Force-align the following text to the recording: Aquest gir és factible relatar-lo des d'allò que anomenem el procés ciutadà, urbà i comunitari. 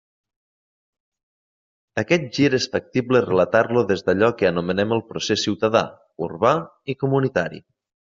Aquest 2.03 2.25
gir 2.39 2.49
és 2.59 2.67
factible 2.77 3.23
relatar-lo 3.27 3.87
des 3.95 4.05
d'allò 4.11 4.33
que 4.41 4.51
anomenem 4.55 4.99
el 5.01 5.09
procés 5.15 5.49
ciutadà, 5.49 5.89
urbà 6.31 6.61
i 6.97 7.03
comunitari. 7.07 7.67